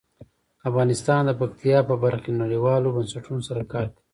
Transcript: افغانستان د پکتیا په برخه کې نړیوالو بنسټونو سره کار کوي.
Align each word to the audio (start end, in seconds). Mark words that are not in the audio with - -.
افغانستان 0.69 1.21
د 1.25 1.31
پکتیا 1.41 1.79
په 1.89 1.95
برخه 2.03 2.21
کې 2.23 2.39
نړیوالو 2.41 2.93
بنسټونو 2.95 3.41
سره 3.49 3.61
کار 3.73 3.87
کوي. 3.93 4.03